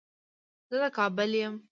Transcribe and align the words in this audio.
زه 0.69 0.75
د 0.81 0.83
کابل 0.97 1.31
يم 1.41 1.53